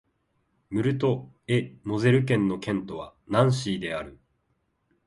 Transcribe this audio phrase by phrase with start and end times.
[0.71, 4.17] ムルト＝エ＝モゼル県の県都はナンシーである